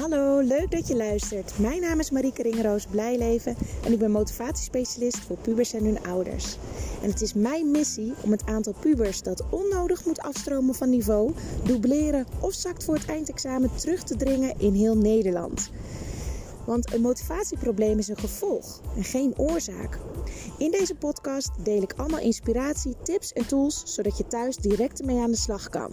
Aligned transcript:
Hallo, 0.00 0.40
leuk 0.40 0.70
dat 0.70 0.88
je 0.88 0.96
luistert. 0.96 1.58
Mijn 1.58 1.80
naam 1.80 1.98
is 1.98 2.10
Marieke 2.10 2.42
Ringeroos 2.42 2.86
Blijleven 2.86 3.56
en 3.84 3.92
ik 3.92 3.98
ben 3.98 4.10
motivatiespecialist 4.10 5.18
voor 5.18 5.36
pubers 5.36 5.72
en 5.72 5.84
hun 5.84 6.02
ouders. 6.02 6.56
En 7.02 7.10
het 7.10 7.20
is 7.20 7.34
mijn 7.34 7.70
missie 7.70 8.12
om 8.22 8.30
het 8.30 8.46
aantal 8.46 8.74
pubers 8.80 9.22
dat 9.22 9.44
onnodig 9.50 10.04
moet 10.04 10.20
afstromen 10.20 10.74
van 10.74 10.90
niveau, 10.90 11.32
dubleren 11.64 12.26
of 12.40 12.52
zakt 12.52 12.84
voor 12.84 12.94
het 12.94 13.06
eindexamen 13.06 13.70
terug 13.74 14.02
te 14.02 14.16
dringen 14.16 14.54
in 14.58 14.72
heel 14.72 14.96
Nederland. 14.96 15.70
Want 16.66 16.92
een 16.94 17.00
motivatieprobleem 17.00 17.98
is 17.98 18.08
een 18.08 18.18
gevolg 18.18 18.80
en 18.96 19.04
geen 19.04 19.34
oorzaak. 19.36 19.98
In 20.58 20.70
deze 20.70 20.94
podcast 20.94 21.50
deel 21.62 21.82
ik 21.82 21.94
allemaal 21.96 22.20
inspiratie, 22.20 22.96
tips 23.02 23.32
en 23.32 23.46
tools 23.46 23.82
zodat 23.84 24.18
je 24.18 24.26
thuis 24.26 24.56
direct 24.56 25.00
ermee 25.00 25.20
aan 25.20 25.30
de 25.30 25.36
slag 25.36 25.68
kan. 25.68 25.90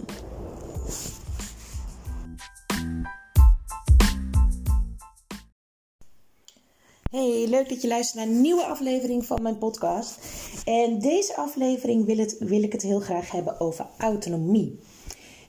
Hey, 7.10 7.46
leuk 7.46 7.68
dat 7.68 7.82
je 7.82 7.88
luistert 7.88 8.16
naar 8.24 8.34
een 8.34 8.40
nieuwe 8.40 8.64
aflevering 8.64 9.26
van 9.26 9.42
mijn 9.42 9.58
podcast. 9.58 10.18
En 10.64 10.98
deze 10.98 11.36
aflevering 11.36 12.04
wil, 12.04 12.16
het, 12.16 12.36
wil 12.38 12.62
ik 12.62 12.72
het 12.72 12.82
heel 12.82 13.00
graag 13.00 13.30
hebben 13.30 13.60
over 13.60 13.86
autonomie. 13.98 14.80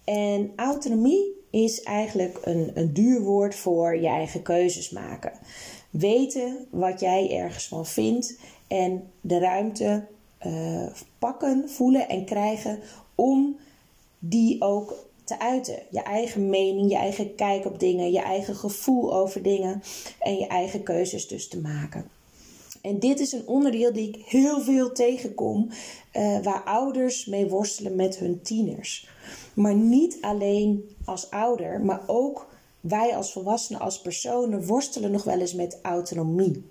En 0.03 0.51
autonomie 0.55 1.33
is 1.49 1.83
eigenlijk 1.83 2.39
een, 2.41 2.71
een 2.73 2.93
duur 2.93 3.21
woord 3.21 3.55
voor 3.55 3.97
je 3.97 4.07
eigen 4.07 4.41
keuzes 4.41 4.89
maken. 4.89 5.31
Weten 5.89 6.67
wat 6.69 6.99
jij 6.99 7.37
ergens 7.37 7.67
van 7.67 7.85
vindt 7.85 8.39
en 8.67 9.11
de 9.21 9.39
ruimte 9.39 10.07
uh, 10.45 10.87
pakken, 11.17 11.69
voelen 11.69 12.09
en 12.09 12.25
krijgen 12.25 12.79
om 13.15 13.57
die 14.19 14.61
ook 14.61 15.08
te 15.29 15.39
uiten. 15.39 15.79
Je 15.89 16.01
eigen 16.01 16.49
mening, 16.49 16.89
je 16.89 16.97
eigen 16.97 17.35
kijk 17.35 17.65
op 17.65 17.79
dingen, 17.79 18.11
je 18.11 18.19
eigen 18.19 18.55
gevoel 18.55 19.13
over 19.13 19.41
dingen 19.41 19.81
en 20.19 20.37
je 20.37 20.47
eigen 20.47 20.83
keuzes 20.83 21.27
dus 21.27 21.47
te 21.47 21.59
maken. 21.59 22.09
En 22.81 22.99
dit 22.99 23.19
is 23.19 23.31
een 23.31 23.47
onderdeel 23.47 23.93
die 23.93 24.07
ik 24.07 24.25
heel 24.25 24.61
veel 24.61 24.91
tegenkom, 24.91 25.69
uh, 26.13 26.39
waar 26.43 26.63
ouders 26.63 27.25
mee 27.25 27.47
worstelen 27.47 27.95
met 27.95 28.17
hun 28.17 28.41
tieners. 28.41 29.09
Maar 29.53 29.75
niet 29.75 30.17
alleen 30.21 30.95
als 31.05 31.31
ouder, 31.31 31.81
maar 31.81 32.01
ook 32.07 32.47
wij 32.79 33.15
als 33.15 33.31
volwassenen, 33.31 33.81
als 33.81 34.01
personen 34.01 34.65
worstelen 34.65 35.11
nog 35.11 35.23
wel 35.23 35.39
eens 35.39 35.53
met 35.53 35.79
autonomie. 35.81 36.65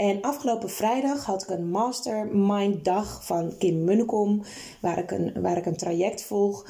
En 0.00 0.20
afgelopen 0.20 0.70
vrijdag 0.70 1.24
had 1.24 1.42
ik 1.42 1.48
een 1.48 1.70
mastermind 1.70 2.84
dag 2.84 3.26
van 3.26 3.52
Kim 3.58 3.84
Munnekom, 3.84 4.42
waar 4.80 4.98
ik 4.98 5.10
een, 5.10 5.42
waar 5.42 5.56
ik 5.56 5.66
een 5.66 5.76
traject 5.76 6.22
volg. 6.22 6.66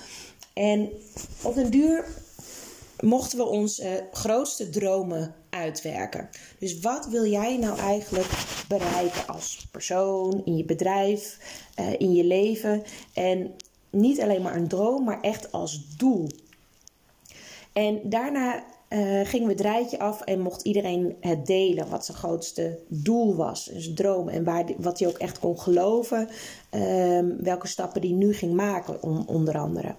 En 0.53 0.91
op 1.43 1.55
den 1.55 1.71
duur 1.71 2.05
mochten 3.01 3.39
we 3.39 3.45
onze 3.45 4.09
grootste 4.13 4.71
dromen 4.71 5.35
uitwerken. 5.51 6.29
Dus 6.59 6.81
wat 6.81 7.07
wil 7.07 7.27
jij 7.27 7.57
nou 7.57 7.79
eigenlijk 7.79 8.29
bereiken 8.69 9.27
als 9.27 9.67
persoon, 9.71 10.43
in 10.45 10.57
je 10.57 10.65
bedrijf, 10.65 11.39
uh, 11.81 11.93
in 12.01 12.15
je 12.15 12.25
leven? 12.25 12.83
En 13.15 13.51
niet 13.91 14.21
alleen 14.21 14.43
maar 14.43 14.57
een 14.57 14.69
droom, 14.69 15.05
maar 15.05 15.21
echt 15.21 15.53
als 15.53 15.97
doel. 15.97 16.29
En 17.73 18.01
daarna 18.05 18.65
uh, 18.89 19.27
gingen 19.27 19.47
we 19.47 19.53
het 19.53 19.63
rijtje 19.63 19.99
af 19.99 20.21
en 20.21 20.41
mocht 20.41 20.63
iedereen 20.63 21.17
het 21.21 21.47
delen 21.47 21.89
wat 21.89 22.05
zijn 22.05 22.17
grootste 22.17 22.79
doel 22.89 23.37
was, 23.37 23.67
zijn 23.67 23.95
droom 23.95 24.29
en 24.29 24.45
waar, 24.45 24.65
wat 24.79 24.99
hij 24.99 25.09
ook 25.09 25.19
echt 25.19 25.39
kon 25.39 25.61
geloven, 25.61 26.29
uh, 26.71 27.19
welke 27.39 27.67
stappen 27.67 28.01
hij 28.01 28.11
nu 28.11 28.35
ging 28.35 28.55
maken, 28.55 29.03
on, 29.03 29.27
onder 29.27 29.59
andere. 29.59 29.95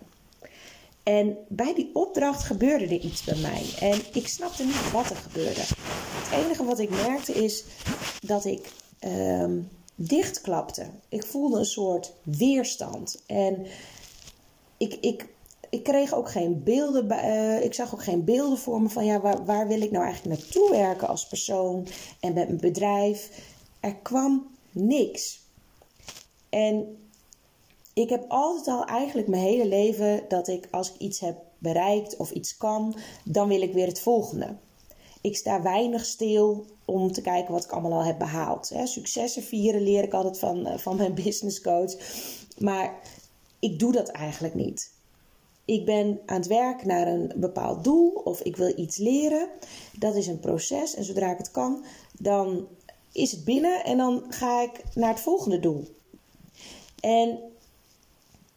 En 1.04 1.38
bij 1.48 1.74
die 1.74 1.90
opdracht 1.94 2.44
gebeurde 2.44 2.86
er 2.86 2.92
iets 3.00 3.24
bij 3.24 3.38
mij. 3.38 3.66
En 3.80 4.00
ik 4.14 4.28
snapte 4.28 4.64
niet 4.64 4.92
wat 4.92 5.10
er 5.10 5.16
gebeurde. 5.16 5.62
Het 5.62 6.46
enige 6.46 6.64
wat 6.64 6.80
ik 6.80 6.90
merkte 6.90 7.34
is 7.34 7.64
dat 8.22 8.46
ik 8.46 8.72
uh, 9.08 9.46
dichtklapte. 9.96 10.90
Ik 11.09 11.25
voelde 11.25 11.59
een 11.59 11.66
soort 11.66 12.14
weerstand. 12.24 13.24
En 13.25 13.66
ik, 14.78 14.98
ik, 15.02 15.28
ik 15.70 15.84
kreeg 15.84 16.14
ook 16.14 16.31
geen 16.31 16.64
beelden. 16.64 17.12
Uh, 17.12 17.64
ik 17.64 17.74
zag 17.74 17.94
ook 17.94 18.04
geen 18.04 18.24
beelden 18.24 18.58
voor 18.58 18.81
me 18.81 18.90
van 18.90 19.06
ja, 19.06 19.22
waar, 19.22 19.46
waar 19.46 19.68
wil 19.68 19.81
ik 19.81 19.92
nou 19.92 20.06
eigenlijk 20.06 20.40
naartoe 20.40 20.70
werken 20.70 21.08
als 21.08 21.28
persoon 21.28 21.88
en 22.20 22.34
met 22.34 22.48
mijn 22.48 22.59
bedrijf. 22.59 23.30
Er 23.80 23.96
kwam 23.96 24.48
niks. 24.72 25.40
En 26.50 26.98
ik 27.94 28.09
heb 28.09 28.25
altijd 28.28 28.68
al 28.68 28.85
eigenlijk 28.85 29.28
mijn 29.28 29.41
hele 29.41 29.68
leven 29.68 30.24
dat 30.28 30.47
ik 30.47 30.68
als 30.72 30.94
ik 30.94 31.00
iets 31.00 31.19
heb 31.19 31.38
bereikt 31.57 32.18
of 32.18 32.31
iets 32.31 32.57
kan, 32.57 32.96
dan 33.24 33.47
wil 33.47 33.62
ik 33.62 33.74
weer 33.74 33.88
het 33.88 34.02
volgende. 34.02 34.56
Ik 35.22 35.35
sta 35.35 35.62
weinig 35.62 36.06
stil 36.06 36.66
om 36.85 37.12
te 37.12 37.22
kijken 37.22 37.53
wat 37.53 37.63
ik 37.63 37.72
allemaal 37.72 37.94
al 37.94 38.06
heb 38.06 38.19
behaald. 38.19 38.72
Successen 38.84 39.44
vieren 39.44 39.81
leer 39.81 40.03
ik 40.03 40.13
altijd 40.13 40.40
van, 40.40 40.66
eh, 40.66 40.78
van 40.78 40.96
mijn 40.96 41.13
business 41.13 41.62
coach. 41.62 41.94
Maar 42.57 43.00
ik 43.59 43.80
doe 43.80 43.91
dat 43.91 44.07
eigenlijk 44.07 44.56
niet. 44.56 44.91
Ik 45.66 45.85
ben 45.85 46.19
aan 46.25 46.38
het 46.38 46.47
werk 46.47 46.85
naar 46.85 47.07
een 47.07 47.31
bepaald 47.35 47.84
doel 47.84 48.09
of 48.09 48.41
ik 48.41 48.56
wil 48.56 48.74
iets 48.80 48.97
leren. 48.97 49.47
Dat 50.00 50.16
is 50.16 50.28
een 50.28 50.40
proces 50.40 50.96
en 50.96 51.03
zodra 51.03 51.31
ik 51.31 51.38
het 51.38 51.51
kan, 51.51 51.85
dan 52.19 52.68
is 53.12 53.31
het 53.31 53.44
binnen 53.44 53.84
en 53.84 53.97
dan 53.97 54.24
ga 54.30 54.62
ik 54.62 54.84
naar 54.94 55.09
het 55.09 55.19
volgende 55.19 55.59
doel. 55.59 55.88
En 57.00 57.40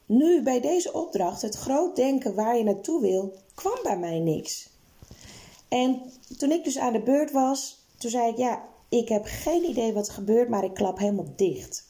nu 0.07 0.43
bij 0.43 0.61
deze 0.61 0.93
opdracht, 0.93 1.43
het 1.43 1.55
groot 1.55 1.97
denken 1.97 2.35
waar 2.35 2.57
je 2.57 2.65
naartoe 2.65 3.01
wil, 3.01 3.35
kwam 3.55 3.79
bij 3.83 3.99
mij 3.99 4.19
niks. 4.19 4.69
En 5.69 6.03
toen 6.39 6.51
ik 6.51 6.65
dus 6.65 6.79
aan 6.79 6.93
de 6.93 7.03
beurt 7.03 7.33
was, 7.33 7.87
toen 7.99 8.11
zei 8.11 8.31
ik: 8.31 8.37
Ja, 8.37 8.65
ik 8.89 9.09
heb 9.09 9.23
geen 9.25 9.65
idee 9.65 9.93
wat 9.93 10.07
er 10.07 10.15
gebeurt, 10.15 10.49
maar 10.49 10.65
ik 10.65 10.75
klap 10.75 10.99
helemaal 10.99 11.33
dicht. 11.37 11.87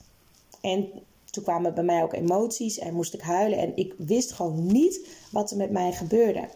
En 0.60 0.88
toen 1.30 1.42
kwamen 1.42 1.74
bij 1.74 1.84
mij 1.84 2.02
ook 2.02 2.12
emoties 2.12 2.78
en 2.78 2.94
moest 2.94 3.14
ik 3.14 3.20
huilen 3.20 3.58
en 3.58 3.76
ik 3.76 3.94
wist 3.98 4.32
gewoon 4.32 4.66
niet 4.66 5.08
wat 5.30 5.50
er 5.50 5.56
met 5.56 5.70
mij 5.70 5.92
gebeurde. 5.92 6.48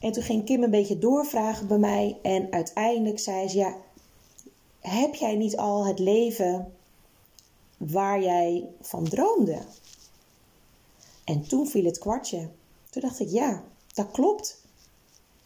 En 0.00 0.12
toen 0.12 0.22
ging 0.22 0.44
Kim 0.44 0.62
een 0.62 0.70
beetje 0.70 0.98
doorvragen 0.98 1.66
bij 1.66 1.78
mij 1.78 2.18
en 2.22 2.52
uiteindelijk 2.52 3.18
zei 3.18 3.48
ze: 3.48 3.56
Ja, 3.56 3.76
heb 4.80 5.14
jij 5.14 5.36
niet 5.36 5.56
al 5.56 5.86
het 5.86 5.98
leven 5.98 6.72
waar 7.76 8.22
jij 8.22 8.68
van 8.80 9.04
droomde? 9.04 9.58
En 11.26 11.48
toen 11.48 11.66
viel 11.66 11.84
het 11.84 11.98
kwartje. 11.98 12.48
Toen 12.90 13.02
dacht 13.02 13.20
ik, 13.20 13.28
ja, 13.28 13.64
dat 13.94 14.10
klopt. 14.10 14.60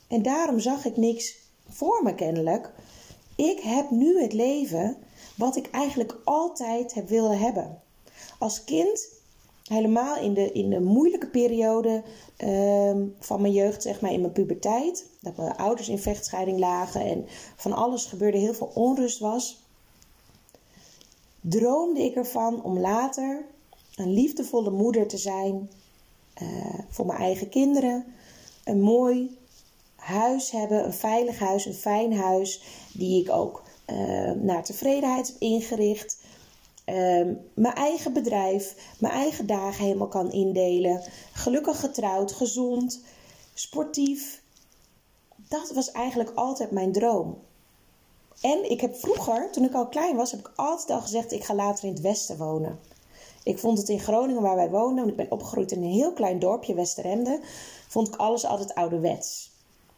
En 0.08 0.22
daarom 0.22 0.58
zag 0.58 0.84
ik 0.84 0.96
niks 0.96 1.36
voor 1.68 2.02
me 2.02 2.14
kennelijk. 2.14 2.72
Ik 3.36 3.60
heb 3.60 3.90
nu 3.90 4.22
het 4.22 4.32
leven 4.32 4.96
wat 5.36 5.56
ik 5.56 5.70
eigenlijk 5.70 6.16
altijd 6.24 6.94
heb 6.94 7.08
willen 7.08 7.38
hebben. 7.38 7.82
Als 8.38 8.64
kind, 8.64 9.08
helemaal 9.64 10.16
in 10.16 10.34
de, 10.34 10.52
in 10.52 10.70
de 10.70 10.80
moeilijke 10.80 11.28
periode 11.28 12.02
uh, 12.38 12.96
van 13.18 13.40
mijn 13.40 13.52
jeugd, 13.52 13.82
zeg 13.82 14.00
maar 14.00 14.12
in 14.12 14.20
mijn 14.20 14.32
puberteit, 14.32 15.06
dat 15.20 15.36
mijn 15.36 15.56
ouders 15.56 15.88
in 15.88 15.98
vechtscheiding 15.98 16.58
lagen 16.58 17.00
en 17.00 17.24
van 17.56 17.72
alles 17.72 18.04
gebeurde, 18.04 18.38
heel 18.38 18.54
veel 18.54 18.70
onrust 18.74 19.18
was, 19.18 19.62
droomde 21.40 22.00
ik 22.00 22.14
ervan 22.14 22.62
om 22.62 22.78
later 22.78 23.44
een 23.94 24.12
liefdevolle 24.12 24.70
moeder 24.70 25.06
te 25.06 25.18
zijn 25.18 25.70
uh, 26.42 26.78
voor 26.88 27.06
mijn 27.06 27.18
eigen 27.18 27.48
kinderen. 27.48 28.04
Een 28.64 28.80
mooi 28.80 29.38
huis 29.96 30.50
hebben, 30.50 30.84
een 30.84 30.92
veilig 30.92 31.38
huis, 31.38 31.66
een 31.66 31.74
fijn 31.74 32.16
huis, 32.16 32.62
die 32.92 33.22
ik 33.22 33.30
ook 33.30 33.62
uh, 33.86 34.30
naar 34.30 34.64
tevredenheid 34.64 35.26
heb 35.26 35.36
ingericht. 35.38 36.18
Uh, 36.86 37.26
mijn 37.54 37.74
eigen 37.74 38.12
bedrijf, 38.12 38.94
mijn 38.98 39.12
eigen 39.12 39.46
dagen 39.46 39.84
helemaal 39.84 40.08
kan 40.08 40.32
indelen. 40.32 41.02
Gelukkig 41.32 41.80
getrouwd, 41.80 42.32
gezond, 42.32 43.02
sportief. 43.54 44.42
Dat 45.36 45.70
was 45.74 45.90
eigenlijk 45.90 46.30
altijd 46.34 46.70
mijn 46.70 46.92
droom. 46.92 47.38
En 48.40 48.70
ik 48.70 48.80
heb 48.80 48.96
vroeger, 48.96 49.50
toen 49.52 49.64
ik 49.64 49.74
al 49.74 49.88
klein 49.88 50.16
was, 50.16 50.30
heb 50.30 50.40
ik 50.40 50.52
altijd 50.54 50.90
al 50.90 51.00
gezegd: 51.00 51.32
ik 51.32 51.44
ga 51.44 51.54
later 51.54 51.84
in 51.84 51.92
het 51.92 52.02
Westen 52.02 52.36
wonen. 52.36 52.78
Ik 53.50 53.58
vond 53.58 53.78
het 53.78 53.88
in 53.88 54.00
Groningen, 54.00 54.42
waar 54.42 54.56
wij 54.56 54.70
woonden, 54.70 54.96
want 54.96 55.08
ik 55.08 55.16
ben 55.16 55.30
opgegroeid 55.30 55.72
in 55.72 55.82
een 55.82 55.90
heel 55.90 56.12
klein 56.12 56.38
dorpje, 56.38 56.74
Westeremde, 56.74 57.40
vond 57.88 58.08
ik 58.08 58.16
alles 58.16 58.44
altijd 58.44 58.74
ouderwets. 58.74 59.50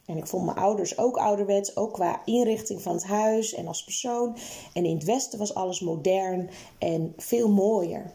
En 0.05 0.17
ik 0.17 0.27
vond 0.27 0.45
mijn 0.45 0.57
ouders 0.57 0.99
ook 0.99 1.17
ouderwets, 1.17 1.77
ook 1.77 1.93
qua 1.93 2.23
inrichting 2.25 2.83
van 2.83 2.95
het 2.95 3.05
huis 3.05 3.55
en 3.55 3.67
als 3.67 3.85
persoon. 3.85 4.37
En 4.73 4.85
in 4.85 4.95
het 4.95 5.05
westen 5.05 5.39
was 5.39 5.55
alles 5.55 5.81
modern 5.81 6.51
en 6.79 7.13
veel 7.17 7.49
mooier. 7.49 8.13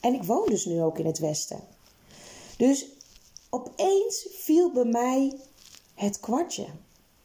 En 0.00 0.14
ik 0.14 0.22
woon 0.22 0.46
dus 0.46 0.64
nu 0.64 0.82
ook 0.82 0.98
in 0.98 1.06
het 1.06 1.18
westen. 1.18 1.60
Dus 2.56 2.86
opeens 3.50 4.28
viel 4.30 4.70
bij 4.72 4.84
mij 4.84 5.36
het 5.94 6.20
kwartje. 6.20 6.66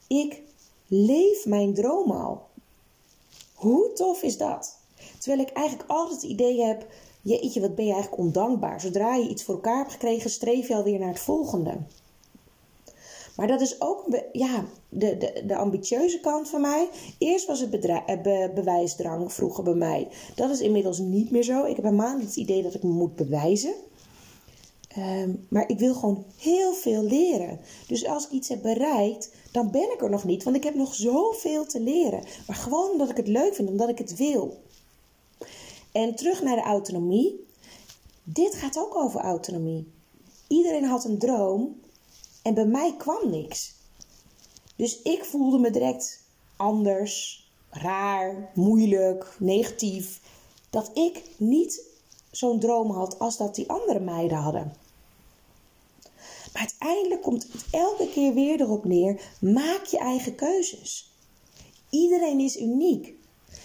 Ik 0.07 0.42
leef 0.88 1.45
mijn 1.45 1.74
droom 1.74 2.12
al. 2.12 2.42
Hoe 3.54 3.94
tof 3.94 4.24
is 4.24 4.38
dat? 4.38 4.77
Terwijl 5.19 5.42
ik 5.42 5.54
eigenlijk 5.54 5.89
altijd 5.89 6.21
het 6.21 6.31
idee 6.31 6.62
heb 6.62 6.86
jeetje, 7.23 7.61
wat 7.61 7.75
ben 7.75 7.85
je 7.85 7.93
eigenlijk 7.93 8.21
ondankbaar. 8.21 8.81
Zodra 8.81 9.15
je 9.15 9.29
iets 9.29 9.43
voor 9.43 9.55
elkaar 9.55 9.77
hebt 9.77 9.91
gekregen, 9.91 10.29
streef 10.29 10.67
je 10.67 10.75
alweer 10.75 10.99
naar 10.99 11.07
het 11.07 11.19
volgende. 11.19 11.77
Maar 13.35 13.47
dat 13.47 13.61
is 13.61 13.81
ook 13.81 14.19
ja, 14.31 14.65
de, 14.89 15.17
de, 15.17 15.43
de 15.47 15.55
ambitieuze 15.55 16.19
kant 16.19 16.49
van 16.49 16.61
mij. 16.61 16.89
Eerst 17.17 17.45
was 17.45 17.59
het 17.59 17.69
be, 17.69 18.51
bewijsdrang 18.55 19.33
vroeger 19.33 19.63
bij 19.63 19.73
mij. 19.73 20.07
Dat 20.35 20.49
is 20.49 20.61
inmiddels 20.61 20.99
niet 20.99 21.31
meer 21.31 21.43
zo. 21.43 21.63
Ik 21.65 21.75
heb 21.75 21.85
helemaal 21.85 22.17
niet 22.17 22.25
het 22.25 22.35
idee 22.35 22.63
dat 22.63 22.73
ik 22.73 22.83
me 22.83 22.89
moet 22.89 23.15
bewijzen. 23.15 23.73
Ehm, 24.87 25.33
maar 25.49 25.69
ik 25.69 25.79
wil 25.79 25.93
gewoon 25.93 26.25
heel 26.37 26.73
veel 26.73 27.03
leren. 27.03 27.59
Dus 27.87 28.05
als 28.05 28.25
ik 28.25 28.31
iets 28.31 28.49
heb 28.49 28.61
bereikt, 28.61 29.31
dan 29.51 29.71
ben 29.71 29.91
ik 29.93 30.01
er 30.01 30.09
nog 30.09 30.23
niet. 30.23 30.43
Want 30.43 30.55
ik 30.55 30.63
heb 30.63 30.75
nog 30.75 30.95
zoveel 30.95 31.65
te 31.65 31.79
leren. 31.79 32.23
Maar 32.47 32.55
gewoon 32.55 32.91
omdat 32.91 33.09
ik 33.09 33.17
het 33.17 33.27
leuk 33.27 33.55
vind, 33.55 33.69
omdat 33.69 33.89
ik 33.89 33.97
het 33.97 34.15
wil. 34.15 34.61
En 35.93 36.15
terug 36.15 36.41
naar 36.41 36.55
de 36.55 36.61
autonomie. 36.61 37.47
Dit 38.23 38.55
gaat 38.55 38.77
ook 38.77 38.95
over 38.95 39.19
autonomie. 39.19 39.91
Iedereen 40.47 40.83
had 40.85 41.05
een 41.05 41.17
droom 41.19 41.79
en 42.41 42.53
bij 42.53 42.65
mij 42.65 42.95
kwam 42.97 43.29
niks. 43.29 43.73
Dus 44.75 45.01
ik 45.01 45.23
voelde 45.23 45.57
me 45.57 45.71
direct 45.71 46.23
anders, 46.55 47.45
raar, 47.69 48.51
moeilijk, 48.53 49.35
negatief. 49.39 50.21
Dat 50.69 50.91
ik 50.93 51.23
niet 51.37 51.81
zo'n 52.31 52.59
droom 52.59 52.91
had 52.91 53.19
als 53.19 53.37
dat 53.37 53.55
die 53.55 53.69
andere 53.69 53.99
meiden 53.99 54.37
hadden. 54.37 54.73
Maar 56.53 56.61
uiteindelijk 56.61 57.21
komt 57.21 57.47
het 57.51 57.65
elke 57.71 58.09
keer 58.09 58.33
weer 58.33 58.61
erop 58.61 58.85
neer: 58.85 59.21
maak 59.39 59.85
je 59.85 59.97
eigen 59.97 60.35
keuzes. 60.35 61.11
Iedereen 61.89 62.39
is 62.39 62.59
uniek. 62.59 63.15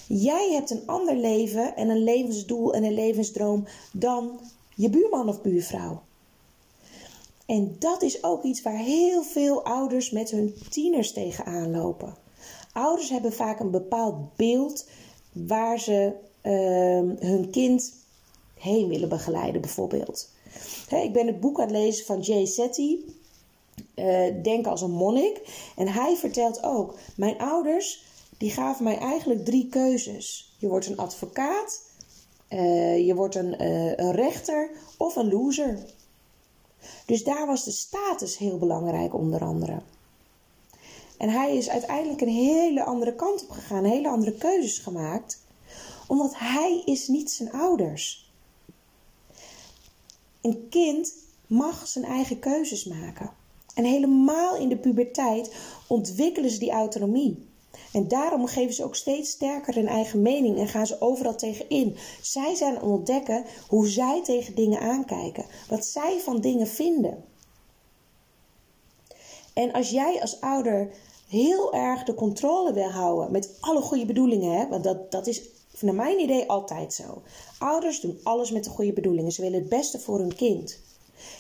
Jij 0.08 0.50
hebt 0.52 0.70
een 0.70 0.86
ander 0.86 1.16
leven 1.16 1.76
en 1.76 1.88
een 1.88 2.02
levensdoel 2.04 2.74
en 2.74 2.84
een 2.84 2.94
levensdroom 2.94 3.64
dan 3.92 4.40
je 4.74 4.90
buurman 4.90 5.28
of 5.28 5.42
buurvrouw. 5.42 6.02
En 7.46 7.76
dat 7.78 8.02
is 8.02 8.24
ook 8.24 8.42
iets 8.42 8.62
waar 8.62 8.78
heel 8.78 9.22
veel 9.22 9.64
ouders 9.64 10.10
met 10.10 10.30
hun 10.30 10.54
tieners 10.70 11.12
tegenaan 11.12 11.70
lopen. 11.70 12.14
Ouders 12.72 13.10
hebben 13.10 13.32
vaak 13.32 13.60
een 13.60 13.70
bepaald 13.70 14.36
beeld 14.36 14.88
waar 15.32 15.80
ze 15.80 16.12
uh, 16.42 17.28
hun 17.28 17.50
kind 17.50 17.94
heen 18.54 18.88
willen 18.88 19.08
begeleiden, 19.08 19.60
bijvoorbeeld. 19.60 20.30
ik 20.90 21.12
ben 21.12 21.26
het 21.26 21.40
boek 21.40 21.60
aan 21.60 21.66
het 21.66 21.76
lezen 21.76 22.06
van 22.06 22.20
Jay 22.20 22.46
Shetty, 22.46 22.98
uh, 23.94 24.42
Denk 24.42 24.66
als 24.66 24.82
een 24.82 24.90
monnik. 24.90 25.40
En 25.76 25.88
hij 25.88 26.16
vertelt 26.16 26.62
ook: 26.62 26.94
Mijn 27.16 27.38
ouders 27.38 28.04
die 28.38 28.50
gaven 28.50 28.84
mij 28.84 28.98
eigenlijk 28.98 29.44
drie 29.44 29.68
keuzes. 29.68 30.56
Je 30.58 30.68
wordt 30.68 30.86
een 30.86 30.96
advocaat, 30.96 31.82
uh, 32.50 33.06
je 33.06 33.14
wordt 33.14 33.34
een, 33.34 33.62
uh, 33.62 33.96
een 33.96 34.12
rechter 34.12 34.70
of 34.96 35.16
een 35.16 35.28
loser. 35.28 35.78
Dus 37.06 37.24
daar 37.24 37.46
was 37.46 37.64
de 37.64 37.70
status 37.70 38.38
heel 38.38 38.58
belangrijk, 38.58 39.14
onder 39.14 39.44
andere. 39.44 39.80
En 41.18 41.28
hij 41.28 41.56
is 41.56 41.68
uiteindelijk 41.68 42.20
een 42.20 42.28
hele 42.28 42.84
andere 42.84 43.14
kant 43.14 43.42
op 43.42 43.50
gegaan, 43.50 43.84
hele 43.84 44.08
andere 44.08 44.32
keuzes 44.32 44.78
gemaakt, 44.78 45.40
omdat 46.06 46.38
hij 46.38 46.82
is 46.84 47.08
niet 47.08 47.30
zijn 47.30 47.52
ouders. 47.52 48.32
Een 50.40 50.66
kind 50.68 51.14
mag 51.46 51.86
zijn 51.86 52.04
eigen 52.04 52.38
keuzes 52.38 52.84
maken. 52.84 53.30
En 53.74 53.84
helemaal 53.84 54.56
in 54.56 54.68
de 54.68 54.76
puberteit 54.76 55.54
ontwikkelen 55.86 56.50
ze 56.50 56.58
die 56.58 56.70
autonomie. 56.70 57.47
En 57.98 58.08
daarom 58.08 58.46
geven 58.46 58.74
ze 58.74 58.84
ook 58.84 58.94
steeds 58.94 59.30
sterker 59.30 59.74
hun 59.74 59.86
eigen 59.86 60.22
mening 60.22 60.58
en 60.58 60.68
gaan 60.68 60.86
ze 60.86 61.00
overal 61.00 61.36
tegen 61.36 61.68
in. 61.68 61.96
Zij 62.22 62.54
zijn 62.54 62.76
aan 62.76 62.82
ontdekken 62.82 63.44
hoe 63.68 63.88
zij 63.88 64.22
tegen 64.24 64.54
dingen 64.54 64.80
aankijken, 64.80 65.44
wat 65.68 65.84
zij 65.84 66.20
van 66.20 66.40
dingen 66.40 66.66
vinden. 66.66 67.24
En 69.54 69.72
als 69.72 69.90
jij 69.90 70.20
als 70.20 70.40
ouder 70.40 70.90
heel 71.28 71.72
erg 71.72 72.04
de 72.04 72.14
controle 72.14 72.72
wil 72.72 72.90
houden 72.90 73.32
met 73.32 73.56
alle 73.60 73.80
goede 73.80 74.06
bedoelingen, 74.06 74.58
hè, 74.58 74.68
want 74.68 74.84
dat, 74.84 75.10
dat 75.10 75.26
is 75.26 75.42
naar 75.80 75.94
mijn 75.94 76.20
idee 76.20 76.48
altijd 76.48 76.94
zo. 76.94 77.22
Ouders 77.58 78.00
doen 78.00 78.20
alles 78.22 78.50
met 78.50 78.64
de 78.64 78.70
goede 78.70 78.92
bedoelingen. 78.92 79.32
Ze 79.32 79.42
willen 79.42 79.58
het 79.58 79.68
beste 79.68 79.98
voor 79.98 80.18
hun 80.18 80.34
kind. 80.34 80.80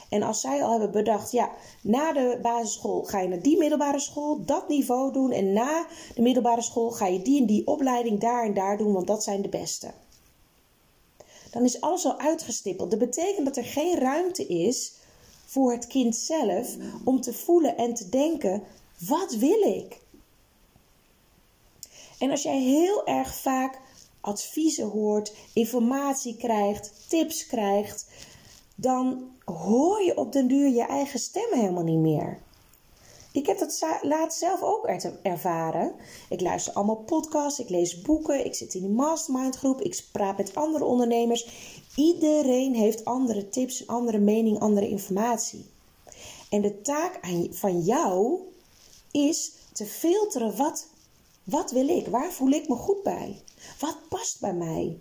En 0.08 0.22
als 0.22 0.40
zij 0.40 0.64
al 0.64 0.70
hebben 0.70 0.90
bedacht, 0.90 1.32
ja, 1.32 1.50
na 1.82 2.12
de 2.12 2.38
basisschool 2.42 3.02
ga 3.02 3.20
je 3.20 3.28
naar 3.28 3.42
die 3.42 3.58
middelbare 3.58 3.98
school, 3.98 4.44
dat 4.44 4.68
niveau 4.68 5.12
doen. 5.12 5.32
En 5.32 5.52
na 5.52 5.86
de 6.14 6.22
middelbare 6.22 6.62
school 6.62 6.90
ga 6.90 7.06
je 7.06 7.22
die 7.22 7.40
en 7.40 7.46
die 7.46 7.66
opleiding 7.66 8.20
daar 8.20 8.44
en 8.44 8.54
daar 8.54 8.76
doen, 8.76 8.92
want 8.92 9.06
dat 9.06 9.22
zijn 9.22 9.42
de 9.42 9.48
beste. 9.48 9.92
Dan 11.50 11.64
is 11.64 11.80
alles 11.80 12.04
al 12.04 12.18
uitgestippeld. 12.18 12.90
Dat 12.90 12.98
betekent 12.98 13.46
dat 13.46 13.56
er 13.56 13.64
geen 13.64 13.98
ruimte 13.98 14.46
is 14.46 14.92
voor 15.46 15.72
het 15.72 15.86
kind 15.86 16.16
zelf 16.16 16.76
om 17.04 17.20
te 17.20 17.32
voelen 17.32 17.76
en 17.76 17.94
te 17.94 18.08
denken: 18.08 18.62
wat 19.06 19.34
wil 19.34 19.62
ik? 19.62 20.00
En 22.18 22.30
als 22.30 22.42
jij 22.42 22.60
heel 22.60 23.06
erg 23.06 23.34
vaak 23.34 23.80
adviezen 24.20 24.88
hoort, 24.88 25.34
informatie 25.52 26.36
krijgt, 26.36 26.92
tips 27.08 27.46
krijgt, 27.46 28.06
dan 28.80 29.30
hoor 29.44 30.02
je 30.02 30.16
op 30.16 30.32
den 30.32 30.48
duur 30.48 30.68
je 30.68 30.86
eigen 30.86 31.18
stem 31.18 31.52
helemaal 31.52 31.82
niet 31.82 31.98
meer. 31.98 32.38
Ik 33.32 33.46
heb 33.46 33.58
dat 33.58 33.84
laatst 34.02 34.38
zelf 34.38 34.62
ook 34.62 34.86
ervaren. 35.22 35.94
Ik 36.28 36.40
luister 36.40 36.72
allemaal 36.72 36.96
podcasts, 36.96 37.60
ik 37.60 37.68
lees 37.68 38.00
boeken, 38.00 38.44
ik 38.44 38.54
zit 38.54 38.74
in 38.74 38.80
die 38.80 38.90
mastermind 38.90 39.56
groep, 39.56 39.80
ik 39.80 40.04
praat 40.12 40.36
met 40.36 40.54
andere 40.54 40.84
ondernemers. 40.84 41.48
Iedereen 41.96 42.74
heeft 42.74 43.04
andere 43.04 43.48
tips, 43.48 43.86
andere 43.86 44.18
mening, 44.18 44.58
andere 44.58 44.88
informatie. 44.88 45.66
En 46.50 46.62
de 46.62 46.80
taak 46.80 47.20
van 47.50 47.80
jou 47.80 48.38
is 49.10 49.52
te 49.72 49.86
filteren 49.86 50.56
wat, 50.56 50.88
wat 51.44 51.70
wil 51.70 51.88
ik, 51.88 52.06
waar 52.06 52.32
voel 52.32 52.50
ik 52.50 52.68
me 52.68 52.74
goed 52.74 53.02
bij, 53.02 53.42
wat 53.78 53.96
past 54.08 54.40
bij 54.40 54.54
mij. 54.54 54.98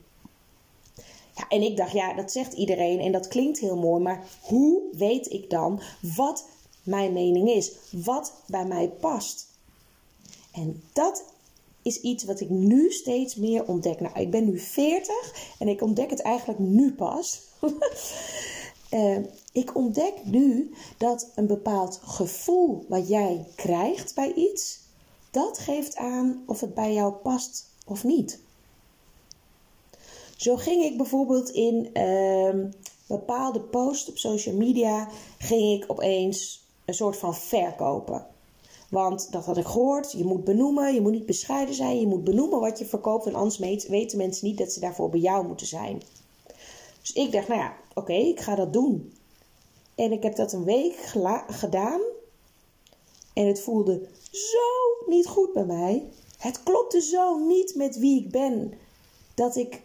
Ja, 1.38 1.48
en 1.48 1.62
ik 1.62 1.78
dacht, 1.78 1.92
ja, 1.92 2.14
dat 2.14 2.32
zegt 2.32 2.54
iedereen 2.54 3.00
en 3.00 3.12
dat 3.12 3.28
klinkt 3.28 3.60
heel 3.60 3.78
mooi, 3.78 4.04
maar 4.04 4.28
hoe 4.42 4.82
weet 4.92 5.32
ik 5.32 5.50
dan 5.50 5.82
wat 6.16 6.48
mijn 6.84 7.14
mening 7.14 7.50
is? 7.50 7.72
Wat 7.92 8.34
bij 8.48 8.66
mij 8.66 8.90
past? 8.90 9.48
En 10.54 10.84
dat 10.94 11.24
is 11.82 12.02
iets 12.02 12.24
wat 12.24 12.40
ik 12.40 12.50
nu 12.50 12.92
steeds 12.92 13.36
meer 13.36 13.68
ontdek. 13.68 14.00
Nou, 14.00 14.20
ik 14.20 14.32
ben 14.32 14.46
nu 14.46 14.60
40 14.60 15.56
en 15.60 15.68
ik 15.68 15.82
ontdek 15.82 16.10
het 16.10 16.22
eigenlijk 16.22 16.60
nu 16.60 16.94
pas. 16.94 17.42
uh, 18.92 19.18
ik 19.64 19.76
ontdek 19.76 20.14
nu 20.24 20.74
dat 20.98 21.32
een 21.36 21.48
bepaald 21.48 22.00
gevoel 22.04 22.86
wat 22.88 23.08
jij 23.08 23.46
krijgt 23.56 24.16
bij 24.16 24.34
iets, 24.34 24.80
dat 25.32 25.58
geeft 25.58 25.96
aan 25.96 26.44
of 26.46 26.60
het 26.60 26.74
bij 26.74 26.94
jou 26.94 27.14
past 27.14 27.66
of 27.86 28.04
niet. 28.04 28.40
Zo 30.38 30.56
ging 30.56 30.84
ik 30.84 30.98
bijvoorbeeld 30.98 31.50
in 31.50 31.90
uh, 31.94 32.66
bepaalde 33.08 33.62
posts 33.62 34.10
op 34.10 34.18
social 34.18 34.56
media, 34.56 35.10
ging 35.38 35.84
ik 35.84 35.92
opeens 35.92 36.66
een 36.86 36.94
soort 36.94 37.18
van 37.18 37.36
verkopen. 37.36 38.28
Want 38.90 39.32
dat 39.32 39.46
had 39.46 39.58
ik 39.58 39.66
gehoord. 39.66 40.12
Je 40.12 40.24
moet 40.24 40.44
benoemen, 40.44 40.94
je 40.94 41.02
moet 41.02 41.12
niet 41.12 41.26
bescheiden 41.26 41.76
zijn. 41.76 42.00
Je 42.00 42.08
moet 42.08 42.24
benoemen 42.24 42.60
wat 42.60 42.80
je 42.80 42.86
verkoopt. 42.86 43.26
En 43.26 43.36
anders 43.36 43.58
weten 43.88 44.18
mensen 44.18 44.48
niet 44.48 44.58
dat 44.58 44.72
ze 44.72 44.80
daarvoor 44.80 45.10
bij 45.10 45.20
jou 45.20 45.48
moeten 45.48 45.68
zijn. 45.68 46.02
Dus 47.02 47.14
ik 47.14 47.32
dacht, 47.32 47.48
nou 47.48 47.60
ja, 47.60 47.76
oké, 47.94 48.14
ik 48.14 48.40
ga 48.40 48.56
dat 48.56 48.74
doen. 48.74 49.14
En 49.96 50.12
ik 50.12 50.24
heb 50.24 50.36
dat 50.36 50.54
een 50.54 50.64
week 50.64 50.96
gedaan. 51.48 52.02
En 53.34 53.48
het 53.48 53.62
voelde 53.62 54.08
zo 54.32 55.08
niet 55.08 55.28
goed 55.28 55.54
bij 55.54 55.66
mij. 55.66 56.10
Het 56.38 56.64
klopte 56.64 57.02
zo 57.02 57.38
niet 57.38 57.76
met 57.76 57.98
wie 57.98 58.24
ik 58.24 58.32
ben. 58.32 58.74
Dat 59.34 59.56
ik 59.56 59.82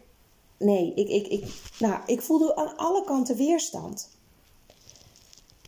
nee, 0.65 0.95
ik, 0.95 1.09
ik, 1.09 1.27
ik, 1.27 1.55
nou, 1.79 2.01
ik 2.07 2.23
voelde 2.23 2.57
aan 2.57 2.77
alle 2.77 3.05
kanten 3.05 3.37
weerstand. 3.37 4.11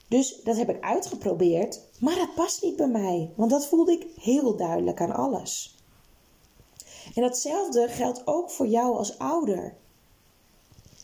Dus 0.08 0.40
dat 0.42 0.56
heb 0.56 0.68
ik 0.68 0.84
uitgeprobeerd, 0.84 1.80
maar 1.98 2.14
dat 2.14 2.34
past 2.34 2.62
niet 2.62 2.76
bij 2.76 2.88
mij, 2.88 3.30
want 3.36 3.50
dat 3.50 3.66
voelde 3.66 3.92
ik 3.92 4.06
heel 4.20 4.56
duidelijk 4.56 5.00
aan 5.00 5.14
alles. 5.14 5.74
En 7.14 7.22
datzelfde 7.22 7.88
geldt 7.88 8.26
ook 8.26 8.50
voor 8.50 8.66
jou 8.66 8.96
als 8.96 9.18
ouder. 9.18 9.76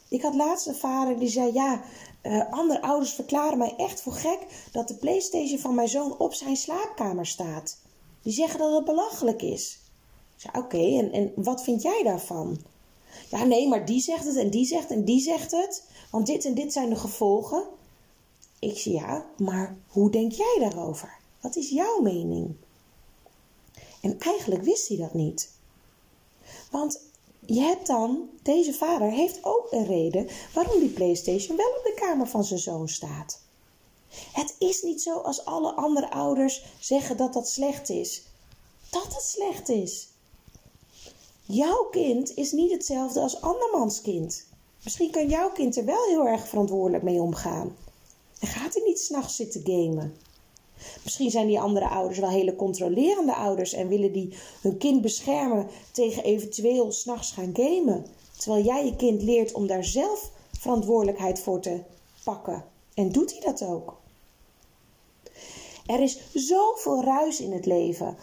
Ik 0.08 0.22
had 0.22 0.34
laatst 0.34 0.66
een 0.66 0.74
vader 0.74 1.18
die 1.18 1.28
zei: 1.28 1.52
Ja, 1.52 1.82
uh, 2.22 2.52
andere 2.52 2.82
ouders 2.82 3.12
verklaren 3.12 3.58
mij 3.58 3.74
echt 3.76 4.00
voor 4.00 4.12
gek 4.12 4.68
dat 4.72 4.88
de 4.88 4.94
PlayStation 4.94 5.58
van 5.58 5.74
mijn 5.74 5.88
zoon 5.88 6.18
op 6.18 6.34
zijn 6.34 6.56
slaapkamer 6.56 7.26
staat. 7.26 7.78
Die 8.22 8.32
zeggen 8.32 8.58
dat 8.58 8.74
het 8.74 8.84
belachelijk 8.84 9.42
is. 9.42 9.78
Ik 10.36 10.50
zei: 10.50 10.64
Oké, 10.64 10.98
en, 10.98 11.12
en 11.12 11.32
wat 11.36 11.62
vind 11.62 11.82
jij 11.82 12.02
daarvan? 12.04 12.58
Ja, 13.30 13.44
nee, 13.44 13.68
maar 13.68 13.84
die 13.84 14.00
zegt 14.00 14.24
het 14.24 14.36
en 14.36 14.50
die 14.50 14.66
zegt 14.66 14.90
en 14.90 15.04
die 15.04 15.20
zegt 15.20 15.50
het. 15.50 15.84
Want 16.10 16.26
dit 16.26 16.44
en 16.44 16.54
dit 16.54 16.72
zijn 16.72 16.88
de 16.88 16.96
gevolgen. 16.96 17.64
Ik 18.58 18.78
zei 18.78 18.94
ja, 18.94 19.26
maar 19.36 19.76
hoe 19.88 20.10
denk 20.10 20.32
jij 20.32 20.56
daarover? 20.60 21.18
Wat 21.40 21.56
is 21.56 21.68
jouw 21.68 22.00
mening? 22.00 22.54
En 24.00 24.18
eigenlijk 24.18 24.62
wist 24.62 24.88
hij 24.88 24.96
dat 24.96 25.14
niet. 25.14 25.50
Want 26.70 27.00
je 27.46 27.60
hebt 27.60 27.86
dan, 27.86 28.28
deze 28.42 28.72
vader 28.72 29.10
heeft 29.10 29.38
ook 29.44 29.66
een 29.70 29.86
reden 29.86 30.28
waarom 30.54 30.80
die 30.80 30.88
PlayStation 30.88 31.56
wel 31.56 31.68
op 31.68 31.84
de 31.84 31.94
kamer 31.94 32.26
van 32.26 32.44
zijn 32.44 32.60
zoon 32.60 32.88
staat. 32.88 33.40
Het 34.32 34.54
is 34.58 34.82
niet 34.82 35.02
zo 35.02 35.18
als 35.18 35.44
alle 35.44 35.72
andere 35.72 36.10
ouders 36.10 36.64
zeggen 36.80 37.16
dat 37.16 37.32
dat 37.32 37.48
slecht 37.48 37.88
is. 37.88 38.22
Dat 38.90 39.14
het 39.14 39.22
slecht 39.22 39.68
is. 39.68 40.08
Jouw 41.52 41.88
kind 41.90 42.36
is 42.36 42.52
niet 42.52 42.70
hetzelfde 42.70 43.20
als 43.20 43.40
andermans 43.40 44.00
kind. 44.00 44.46
Misschien 44.84 45.10
kan 45.10 45.28
jouw 45.28 45.50
kind 45.50 45.76
er 45.76 45.84
wel 45.84 46.04
heel 46.08 46.26
erg 46.26 46.48
verantwoordelijk 46.48 47.02
mee 47.02 47.20
omgaan. 47.20 47.76
En 48.40 48.48
gaat 48.48 48.74
hij 48.74 48.82
niet 48.86 49.00
s'nachts 49.00 49.36
zitten 49.36 49.62
gamen. 49.64 50.16
Misschien 51.02 51.30
zijn 51.30 51.46
die 51.46 51.60
andere 51.60 51.88
ouders 51.88 52.18
wel 52.18 52.28
hele 52.28 52.56
controlerende 52.56 53.34
ouders 53.34 53.72
en 53.72 53.88
willen 53.88 54.12
die 54.12 54.34
hun 54.60 54.78
kind 54.78 55.02
beschermen 55.02 55.68
tegen 55.92 56.24
eventueel 56.24 56.92
s'nachts 56.92 57.32
gaan 57.32 57.50
gamen. 57.52 58.06
Terwijl 58.38 58.64
jij 58.64 58.84
je 58.84 58.96
kind 58.96 59.22
leert 59.22 59.52
om 59.52 59.66
daar 59.66 59.84
zelf 59.84 60.30
verantwoordelijkheid 60.58 61.40
voor 61.40 61.60
te 61.60 61.80
pakken. 62.24 62.64
En 62.94 63.12
doet 63.12 63.32
hij 63.32 63.40
dat 63.40 63.62
ook? 63.62 63.96
Er 65.86 66.00
is 66.00 66.18
zoveel 66.34 67.04
ruis 67.04 67.40
in 67.40 67.52
het 67.52 67.66
leven. 67.66 68.16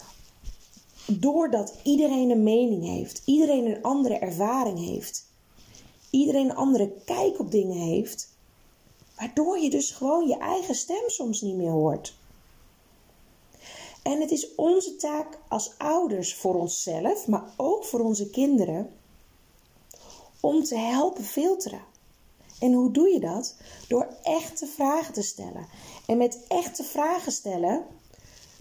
Doordat 1.11 1.73
iedereen 1.83 2.29
een 2.29 2.43
mening 2.43 2.85
heeft, 2.85 3.21
iedereen 3.25 3.65
een 3.65 3.83
andere 3.83 4.17
ervaring 4.17 4.79
heeft, 4.79 5.25
iedereen 6.09 6.49
een 6.49 6.55
andere 6.55 6.91
kijk 7.05 7.39
op 7.39 7.51
dingen 7.51 7.77
heeft, 7.77 8.29
waardoor 9.15 9.59
je 9.59 9.69
dus 9.69 9.91
gewoon 9.91 10.27
je 10.27 10.37
eigen 10.37 10.75
stem 10.75 11.09
soms 11.09 11.41
niet 11.41 11.55
meer 11.55 11.71
hoort. 11.71 12.15
En 14.03 14.21
het 14.21 14.31
is 14.31 14.55
onze 14.55 14.95
taak 14.95 15.39
als 15.47 15.71
ouders 15.77 16.35
voor 16.35 16.55
onszelf, 16.55 17.27
maar 17.27 17.53
ook 17.57 17.83
voor 17.85 17.99
onze 17.99 18.29
kinderen, 18.29 18.89
om 20.39 20.63
te 20.63 20.77
helpen 20.77 21.23
filteren. 21.23 21.81
En 22.59 22.73
hoe 22.73 22.91
doe 22.91 23.07
je 23.09 23.19
dat? 23.19 23.55
Door 23.87 24.07
echte 24.23 24.67
vragen 24.67 25.13
te 25.13 25.21
stellen. 25.21 25.67
En 26.05 26.17
met 26.17 26.39
echte 26.47 26.83
vragen 26.83 27.31
stellen 27.31 27.85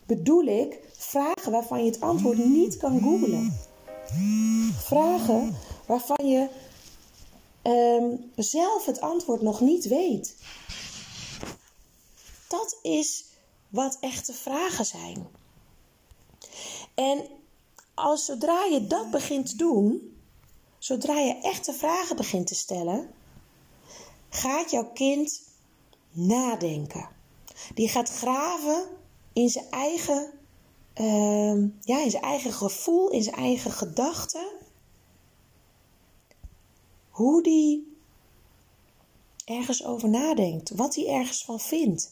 bedoel 0.06 0.44
ik 0.44 0.85
vragen 0.96 1.52
waarvan 1.52 1.84
je 1.84 1.90
het 1.90 2.00
antwoord 2.00 2.38
niet 2.38 2.76
kan 2.76 3.00
googlen. 3.00 3.58
Vragen 4.78 5.56
waarvan 5.86 6.28
je 6.28 6.48
um, 7.62 8.30
zelf 8.36 8.86
het 8.86 9.00
antwoord 9.00 9.42
nog 9.42 9.60
niet 9.60 9.88
weet. 9.88 10.36
Dat 12.48 12.78
is 12.82 13.24
wat 13.68 13.96
echte 14.00 14.32
vragen 14.32 14.84
zijn. 14.84 15.26
En 16.94 17.26
als 17.94 18.24
zodra 18.24 18.64
je 18.64 18.86
dat 18.86 19.10
begint 19.10 19.48
te 19.48 19.56
doen, 19.56 20.16
zodra 20.78 21.18
je 21.18 21.40
echte 21.40 21.72
vragen 21.72 22.16
begint 22.16 22.46
te 22.46 22.54
stellen, 22.54 23.10
gaat 24.28 24.70
jouw 24.70 24.90
kind 24.92 25.42
nadenken. 26.10 27.08
Die 27.74 27.88
gaat 27.88 28.08
graven 28.08 28.86
in 29.32 29.48
zijn 29.48 29.70
eigen, 29.70 30.30
uh, 31.00 31.64
ja, 31.80 32.02
in 32.02 32.10
zijn 32.10 32.22
eigen 32.22 32.52
gevoel, 32.52 33.10
in 33.10 33.22
zijn 33.22 33.36
eigen 33.36 33.70
gedachten. 33.70 34.46
Hoe 37.10 37.42
die 37.42 37.96
ergens 39.44 39.84
over 39.84 40.08
nadenkt, 40.08 40.70
wat 40.70 40.94
hij 40.94 41.06
ergens 41.06 41.44
van 41.44 41.60
vindt. 41.60 42.10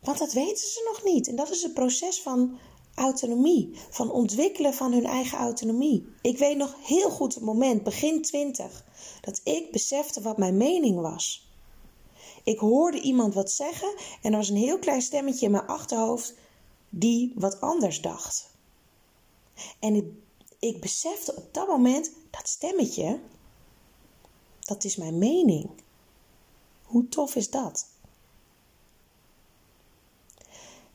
Want 0.00 0.18
dat 0.18 0.32
weten 0.32 0.66
ze 0.68 0.90
nog 0.92 1.04
niet. 1.04 1.28
En 1.28 1.36
dat 1.36 1.50
is 1.50 1.62
het 1.62 1.74
proces 1.74 2.22
van 2.22 2.58
autonomie, 2.94 3.70
van 3.90 4.10
ontwikkelen 4.10 4.74
van 4.74 4.92
hun 4.92 5.06
eigen 5.06 5.38
autonomie. 5.38 6.06
Ik 6.22 6.38
weet 6.38 6.56
nog 6.56 6.74
heel 6.82 7.10
goed 7.10 7.34
het 7.34 7.42
moment, 7.42 7.82
begin 7.82 8.22
twintig, 8.22 8.84
dat 9.20 9.40
ik 9.44 9.72
besefte 9.72 10.20
wat 10.20 10.38
mijn 10.38 10.56
mening 10.56 11.00
was. 11.00 11.47
Ik 12.48 12.58
hoorde 12.58 13.00
iemand 13.00 13.34
wat 13.34 13.50
zeggen 13.50 13.94
en 14.22 14.32
er 14.32 14.38
was 14.38 14.48
een 14.48 14.56
heel 14.56 14.78
klein 14.78 15.02
stemmetje 15.02 15.46
in 15.46 15.52
mijn 15.52 15.66
achterhoofd 15.66 16.34
die 16.88 17.32
wat 17.34 17.60
anders 17.60 18.00
dacht. 18.00 18.50
En 19.78 19.94
ik, 19.94 20.04
ik 20.58 20.80
besefte 20.80 21.36
op 21.36 21.54
dat 21.54 21.68
moment, 21.68 22.10
dat 22.30 22.48
stemmetje, 22.48 23.20
dat 24.60 24.84
is 24.84 24.96
mijn 24.96 25.18
mening. 25.18 25.70
Hoe 26.82 27.08
tof 27.08 27.36
is 27.36 27.50
dat? 27.50 27.86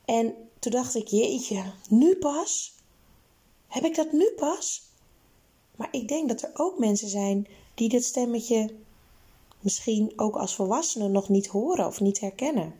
En 0.04 0.34
toen 0.58 0.72
dacht 0.72 0.94
ik, 0.94 1.08
jeetje, 1.08 1.72
nu 1.88 2.16
pas? 2.16 2.74
Heb 3.66 3.84
ik 3.84 3.94
dat 3.94 4.12
nu 4.12 4.32
pas? 4.36 4.82
Maar 5.76 5.88
ik 5.90 6.08
denk 6.08 6.28
dat 6.28 6.42
er 6.42 6.50
ook 6.54 6.78
mensen 6.78 7.08
zijn 7.08 7.46
die 7.74 7.88
dit 7.88 8.04
stemmetje 8.04 8.74
misschien 9.64 10.12
ook 10.16 10.36
als 10.36 10.54
volwassenen 10.54 11.12
nog 11.12 11.28
niet 11.28 11.46
horen 11.46 11.86
of 11.86 12.00
niet 12.00 12.20
herkennen. 12.20 12.74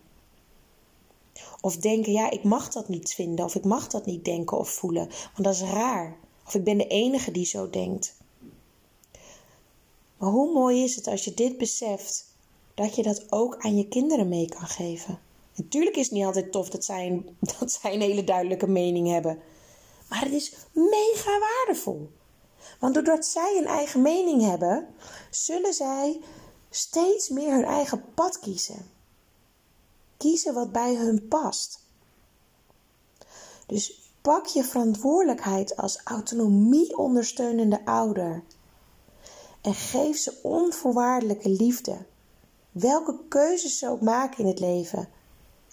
Of 1.61 1.77
denken, 1.77 2.13
ja, 2.13 2.31
ik 2.31 2.43
mag 2.43 2.69
dat 2.73 2.89
niet 2.89 3.15
vinden, 3.15 3.45
of 3.45 3.55
ik 3.55 3.65
mag 3.65 3.89
dat 3.89 4.07
niet 4.07 4.25
denken 4.25 4.59
of 4.59 4.69
voelen, 4.69 5.09
want 5.09 5.45
dat 5.45 5.55
is 5.55 5.61
raar. 5.61 6.17
Of 6.47 6.55
ik 6.55 6.65
ben 6.65 6.79
de 6.79 6.87
enige 6.87 7.31
die 7.31 7.47
zo 7.47 7.71
denkt. 7.71 8.17
Maar 10.17 10.31
hoe 10.31 10.53
mooi 10.53 10.83
is 10.83 10.97
het 10.97 11.07
als 11.07 11.25
je 11.25 11.35
dit 11.35 11.59
beseft, 11.59 12.27
dat 12.75 12.97
je 12.97 13.03
dat 13.03 13.33
ook 13.33 13.57
aan 13.59 13.77
je 13.77 13.89
kinderen 13.89 14.29
mee 14.29 14.49
kan 14.49 14.67
geven? 14.67 15.19
Natuurlijk 15.57 15.97
is 15.97 16.05
het 16.05 16.13
niet 16.15 16.25
altijd 16.25 16.53
tof 16.53 16.71
dat 16.71 16.85
zij, 16.85 17.07
een, 17.07 17.37
dat 17.59 17.73
zij 17.73 17.95
een 17.95 18.01
hele 18.01 18.25
duidelijke 18.25 18.67
mening 18.67 19.09
hebben. 19.09 19.39
Maar 20.09 20.21
het 20.23 20.33
is 20.33 20.55
mega 20.73 21.39
waardevol. 21.39 22.11
Want 22.81 22.95
doordat 22.95 23.27
zij 23.27 23.57
een 23.59 23.67
eigen 23.67 24.03
mening 24.03 24.43
hebben, 24.43 24.89
zullen 25.31 25.75
zij 25.75 26.21
steeds 26.75 27.29
meer 27.29 27.53
hun 27.53 27.65
eigen 27.65 28.05
pad 28.15 28.39
kiezen. 28.39 28.91
Kiezen 30.17 30.55
wat 30.55 30.73
bij 30.73 30.95
hun 30.95 31.29
past. 31.29 31.81
Dus 33.67 34.11
pak 34.21 34.47
je 34.47 34.65
verantwoordelijkheid 34.65 35.77
als 35.77 36.01
autonomie 36.05 36.97
ondersteunende 36.97 37.85
ouder 37.85 38.43
en 39.61 39.75
geef 39.75 40.17
ze 40.17 40.39
onvoorwaardelijke 40.43 41.49
liefde. 41.49 42.07
Welke 42.71 43.19
keuzes 43.29 43.79
ze 43.79 43.89
ook 43.89 44.01
maken 44.01 44.39
in 44.39 44.47
het 44.47 44.61
leven, 44.61 45.09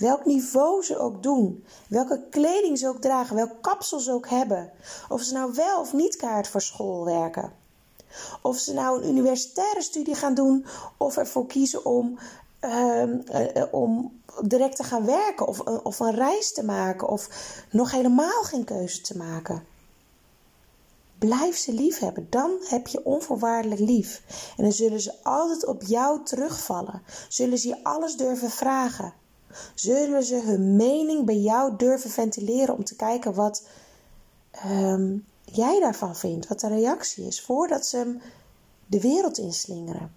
Welk 0.02 0.26
niveau 0.26 0.84
ze 0.84 0.98
ook 0.98 1.24
doen, 1.24 1.66
welke 1.90 2.24
kleding 2.30 2.78
ze 2.78 2.88
ook 2.88 3.02
dragen, 3.02 3.36
welk 3.36 3.62
kapsel 3.62 4.00
ze 4.00 4.12
ook 4.12 4.28
hebben. 4.28 4.72
Of 5.10 5.22
ze 5.22 5.34
nou 5.34 5.54
wel 5.54 5.80
of 5.80 5.94
niet 5.94 6.16
kaart 6.16 6.48
voor 6.48 6.62
school 6.62 7.06
werken. 7.06 7.54
Of 8.42 8.58
ze 8.58 8.74
nou 8.74 9.02
een 9.02 9.10
universitaire 9.10 9.82
studie 9.82 10.16
gaan 10.16 10.34
doen 10.34 10.66
of 10.98 11.18
ervoor 11.18 11.48
kiezen 11.48 11.86
om, 11.86 12.20
om 13.72 14.20
direct 14.42 14.76
te 14.76 14.84
gaan 14.84 15.06
werken 15.06 15.48
of, 15.48 15.68
uh, 15.68 15.78
of 15.84 16.00
een 16.00 16.16
reis 16.16 16.54
te 16.54 16.66
maken 16.66 17.08
of 17.08 17.30
nog 17.72 17.92
helemaal 17.92 18.44
geen 18.44 18.64
keuze 18.64 19.02
te 19.02 19.18
maken. 19.18 19.64
Blijf 21.18 21.58
ze 21.58 21.74
lief 21.74 22.00
hebben, 22.00 22.28
dan 22.30 22.52
heb 22.64 22.88
je 22.88 23.06
onvoorwaardelijk 23.06 23.82
lief. 23.82 24.22
En 24.58 24.64
dan 24.64 24.72
zullen 24.72 25.02
ze 25.02 25.24
altijd 25.24 25.66
op 25.66 25.84
jou 25.84 26.24
terugvallen. 26.24 27.02
Zullen 27.28 27.58
ze 27.58 27.68
je 27.68 27.84
alles 27.84 28.16
durven 28.16 28.50
vragen. 28.50 29.14
Zullen 29.76 30.24
ze 30.24 30.36
hun 30.36 30.76
mening 30.76 31.26
bij 31.26 31.38
jou 31.38 31.76
durven 31.78 32.10
ventileren 32.10 32.76
om 32.76 32.84
te 32.84 32.96
kijken 32.96 33.34
wat 33.34 33.68
um, 34.66 35.26
jij 35.52 35.80
daarvan 35.80 36.16
vindt, 36.16 36.48
wat 36.48 36.60
de 36.60 36.68
reactie 36.68 37.28
is, 37.28 37.42
voordat 37.42 37.86
ze 37.86 38.18
de 38.86 39.02
wereld 39.02 39.38
inslingeren? 39.38 40.16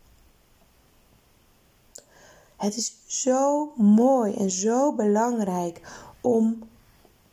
Het 2.56 2.76
is 2.76 2.96
zo 3.06 3.72
mooi 3.76 4.34
en 4.34 4.50
zo 4.50 4.94
belangrijk 4.94 5.80
om 6.20 6.68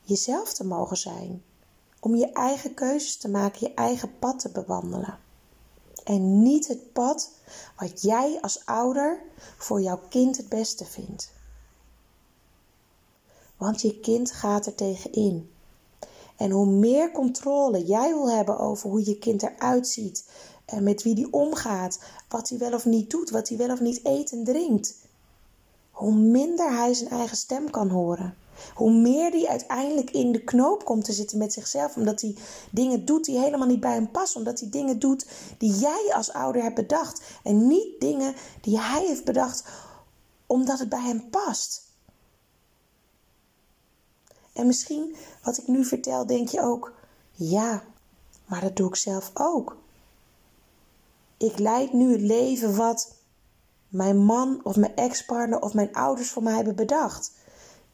jezelf 0.01 0.53
te 0.53 0.65
mogen 0.65 0.97
zijn. 0.97 1.43
Om 1.99 2.15
je 2.15 2.31
eigen 2.31 2.73
keuzes 2.73 3.17
te 3.17 3.29
maken, 3.29 3.67
je 3.67 3.73
eigen 3.73 4.19
pad 4.19 4.39
te 4.39 4.49
bewandelen. 4.49 5.17
En 6.03 6.41
niet 6.41 6.67
het 6.67 6.93
pad 6.93 7.31
wat 7.77 8.01
jij 8.01 8.37
als 8.41 8.65
ouder 8.65 9.21
voor 9.57 9.81
jouw 9.81 9.99
kind 10.09 10.37
het 10.37 10.49
beste 10.49 10.85
vindt 10.85 11.31
want 13.61 13.81
je 13.81 13.99
kind 13.99 14.31
gaat 14.31 14.65
er 14.65 14.75
tegenin. 14.75 15.51
En 16.41 16.51
hoe 16.51 16.65
meer 16.65 17.11
controle 17.11 17.85
jij 17.85 18.13
wil 18.13 18.31
hebben 18.31 18.59
over 18.59 18.89
hoe 18.89 19.05
je 19.05 19.17
kind 19.17 19.43
eruit 19.43 19.87
ziet, 19.87 20.25
en 20.65 20.83
met 20.83 21.03
wie 21.03 21.15
die 21.15 21.33
omgaat, 21.33 21.99
wat 22.29 22.49
hij 22.49 22.57
wel 22.57 22.73
of 22.73 22.85
niet 22.85 23.09
doet, 23.09 23.29
wat 23.29 23.49
hij 23.49 23.57
wel 23.57 23.71
of 23.71 23.79
niet 23.79 23.99
eet 24.03 24.31
en 24.31 24.43
drinkt, 24.43 24.95
hoe 25.91 26.13
minder 26.13 26.75
hij 26.77 26.93
zijn 26.93 27.09
eigen 27.09 27.37
stem 27.37 27.69
kan 27.69 27.89
horen. 27.89 28.35
Hoe 28.73 28.91
meer 28.91 29.31
hij 29.31 29.47
uiteindelijk 29.47 30.11
in 30.11 30.31
de 30.31 30.43
knoop 30.43 30.85
komt 30.85 31.05
te 31.05 31.13
zitten 31.13 31.37
met 31.37 31.53
zichzelf, 31.53 31.95
omdat 31.95 32.21
hij 32.21 32.35
dingen 32.71 33.05
doet 33.05 33.25
die 33.25 33.39
helemaal 33.39 33.67
niet 33.67 33.79
bij 33.79 33.93
hem 33.93 34.11
passen, 34.11 34.39
omdat 34.39 34.59
hij 34.59 34.69
dingen 34.69 34.99
doet 34.99 35.25
die 35.57 35.73
jij 35.73 36.11
als 36.13 36.33
ouder 36.33 36.61
hebt 36.61 36.75
bedacht 36.75 37.21
en 37.43 37.67
niet 37.67 37.99
dingen 37.99 38.35
die 38.61 38.79
hij 38.79 39.05
heeft 39.05 39.25
bedacht 39.25 39.63
omdat 40.45 40.79
het 40.79 40.89
bij 40.89 41.01
hem 41.01 41.29
past. 41.29 41.90
En 44.61 44.67
misschien 44.67 45.15
wat 45.43 45.57
ik 45.57 45.67
nu 45.67 45.85
vertel, 45.85 46.25
denk 46.25 46.49
je 46.49 46.61
ook: 46.61 46.93
ja, 47.31 47.83
maar 48.45 48.61
dat 48.61 48.75
doe 48.75 48.87
ik 48.87 48.95
zelf 48.95 49.31
ook. 49.33 49.77
Ik 51.37 51.59
leid 51.59 51.93
nu 51.93 52.11
het 52.11 52.21
leven 52.21 52.75
wat 52.75 53.15
mijn 53.87 54.17
man 54.17 54.59
of 54.63 54.75
mijn 54.75 54.95
ex-partner 54.95 55.61
of 55.61 55.73
mijn 55.73 55.93
ouders 55.93 56.29
voor 56.29 56.43
mij 56.43 56.55
hebben 56.55 56.75
bedacht. 56.75 57.31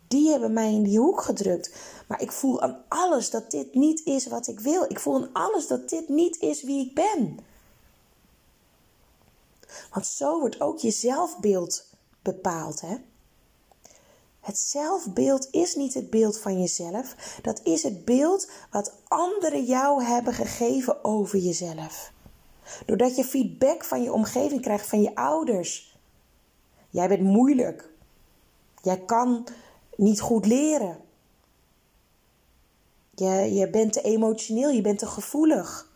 Die 0.07 0.29
hebben 0.29 0.53
mij 0.53 0.73
in 0.73 0.83
die 0.83 0.99
hoek 0.99 1.21
gedrukt. 1.21 1.75
Maar 2.07 2.21
ik 2.21 2.31
voel 2.31 2.61
aan 2.61 2.83
alles 2.87 3.29
dat 3.29 3.51
dit 3.51 3.73
niet 3.73 4.05
is 4.05 4.27
wat 4.27 4.47
ik 4.47 4.59
wil. 4.59 4.83
Ik 4.87 4.99
voel 4.99 5.15
aan 5.15 5.33
alles 5.33 5.67
dat 5.67 5.89
dit 5.89 6.09
niet 6.09 6.39
is 6.39 6.63
wie 6.63 6.85
ik 6.85 6.95
ben. 6.95 7.39
Want 9.91 10.05
zo 10.05 10.39
wordt 10.39 10.61
ook 10.61 10.79
je 10.79 10.91
zelfbeeld 10.91 11.85
bepaald. 12.21 12.81
Hè? 12.81 12.97
Het 14.47 14.57
zelfbeeld 14.57 15.47
is 15.51 15.75
niet 15.75 15.93
het 15.93 16.09
beeld 16.09 16.39
van 16.39 16.59
jezelf. 16.59 17.39
Dat 17.41 17.61
is 17.63 17.83
het 17.83 18.05
beeld 18.05 18.49
wat 18.71 18.93
anderen 19.07 19.63
jou 19.63 20.03
hebben 20.03 20.33
gegeven 20.33 21.03
over 21.03 21.39
jezelf. 21.39 22.11
Doordat 22.85 23.15
je 23.15 23.23
feedback 23.23 23.83
van 23.83 24.03
je 24.03 24.13
omgeving 24.13 24.61
krijgt, 24.61 24.87
van 24.87 25.01
je 25.01 25.15
ouders. 25.15 25.97
Jij 26.89 27.07
bent 27.07 27.21
moeilijk. 27.21 27.89
Jij 28.81 28.99
kan 28.99 29.47
niet 29.95 30.21
goed 30.21 30.45
leren. 30.45 30.97
Je, 33.15 33.53
je 33.53 33.69
bent 33.69 33.93
te 33.93 34.01
emotioneel, 34.01 34.69
je 34.69 34.81
bent 34.81 34.99
te 34.99 35.07
gevoelig. 35.07 35.91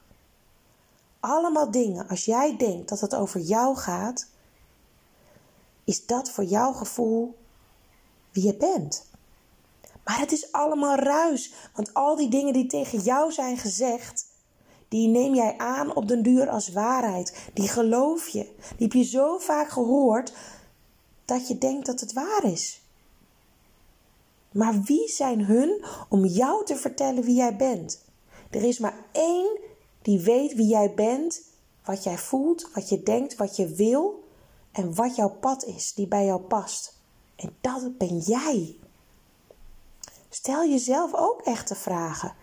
Allemaal 1.19 1.71
dingen. 1.71 2.07
Als 2.07 2.25
jij 2.25 2.57
denkt 2.57 2.89
dat 2.89 2.99
het 2.99 3.15
over 3.15 3.39
jou 3.39 3.75
gaat, 3.75 4.27
is 5.83 6.05
dat 6.05 6.31
voor 6.31 6.43
jouw 6.43 6.71
gevoel 6.71 7.39
wie 8.31 8.45
je 8.45 8.55
bent. 8.55 9.09
Maar 10.03 10.19
het 10.19 10.31
is 10.31 10.51
allemaal 10.51 10.95
ruis, 10.95 11.53
want 11.75 11.93
al 11.93 12.15
die 12.15 12.29
dingen 12.29 12.53
die 12.53 12.67
tegen 12.67 12.99
jou 12.99 13.31
zijn 13.31 13.57
gezegd, 13.57 14.25
die 14.87 15.07
neem 15.07 15.35
jij 15.35 15.57
aan 15.57 15.95
op 15.95 16.07
den 16.07 16.23
duur 16.23 16.49
als 16.49 16.71
waarheid. 16.71 17.49
Die 17.53 17.67
geloof 17.67 18.27
je. 18.27 18.43
Die 18.77 18.87
heb 18.87 18.93
je 18.93 19.03
zo 19.03 19.37
vaak 19.37 19.69
gehoord 19.69 20.33
dat 21.25 21.47
je 21.47 21.57
denkt 21.57 21.85
dat 21.85 21.99
het 21.99 22.13
waar 22.13 22.43
is. 22.43 22.81
Maar 24.51 24.81
wie 24.81 25.07
zijn 25.07 25.45
hun 25.45 25.83
om 26.09 26.25
jou 26.25 26.65
te 26.65 26.75
vertellen 26.75 27.23
wie 27.23 27.35
jij 27.35 27.55
bent? 27.55 28.01
Er 28.49 28.63
is 28.63 28.79
maar 28.79 29.05
één 29.11 29.59
die 30.01 30.19
weet 30.19 30.53
wie 30.53 30.67
jij 30.67 30.93
bent, 30.93 31.41
wat 31.85 32.03
jij 32.03 32.17
voelt, 32.17 32.69
wat 32.73 32.89
je 32.89 33.03
denkt, 33.03 33.35
wat 33.35 33.55
je 33.55 33.67
wil 33.67 34.23
en 34.71 34.95
wat 34.95 35.15
jouw 35.15 35.29
pad 35.29 35.65
is, 35.65 35.93
die 35.93 36.07
bij 36.07 36.25
jou 36.25 36.41
past. 36.41 37.00
En 37.41 37.55
dat 37.61 37.97
ben 37.97 38.17
jij. 38.17 38.75
Stel 40.29 40.69
jezelf 40.69 41.13
ook 41.13 41.41
echte 41.41 41.75
vragen. 41.75 42.33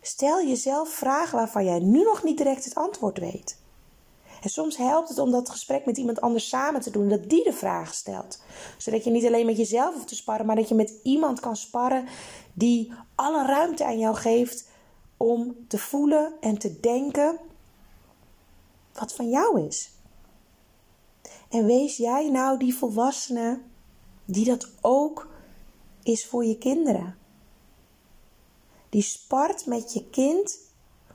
Stel 0.00 0.46
jezelf 0.46 0.88
vragen 0.88 1.38
waarvan 1.38 1.64
jij 1.64 1.78
nu 1.78 2.02
nog 2.02 2.22
niet 2.22 2.36
direct 2.36 2.64
het 2.64 2.74
antwoord 2.74 3.18
weet. 3.18 3.58
En 4.42 4.50
soms 4.50 4.76
helpt 4.76 5.08
het 5.08 5.18
om 5.18 5.30
dat 5.30 5.50
gesprek 5.50 5.84
met 5.86 5.96
iemand 5.96 6.20
anders 6.20 6.48
samen 6.48 6.80
te 6.80 6.90
doen, 6.90 7.08
dat 7.08 7.28
die 7.28 7.44
de 7.44 7.52
vragen 7.52 7.94
stelt. 7.94 8.42
Zodat 8.78 9.04
je 9.04 9.10
niet 9.10 9.26
alleen 9.26 9.46
met 9.46 9.56
jezelf 9.56 9.94
hoeft 9.94 10.08
te 10.08 10.14
sparren, 10.14 10.46
maar 10.46 10.56
dat 10.56 10.68
je 10.68 10.74
met 10.74 10.94
iemand 11.02 11.40
kan 11.40 11.56
sparren 11.56 12.06
die 12.52 12.92
alle 13.14 13.46
ruimte 13.46 13.84
aan 13.84 13.98
jou 13.98 14.16
geeft 14.16 14.68
om 15.16 15.56
te 15.68 15.78
voelen 15.78 16.32
en 16.40 16.58
te 16.58 16.80
denken 16.80 17.38
wat 18.92 19.14
van 19.14 19.28
jou 19.28 19.60
is. 19.66 19.90
En 21.48 21.66
wees 21.66 21.96
jij 21.96 22.30
nou 22.30 22.58
die 22.58 22.74
volwassene 22.74 23.60
die 24.24 24.44
dat 24.44 24.68
ook 24.80 25.28
is 26.02 26.26
voor 26.26 26.44
je 26.44 26.58
kinderen. 26.58 27.16
Die 28.88 29.02
spart 29.02 29.66
met 29.66 29.92
je 29.92 30.10
kind 30.10 30.58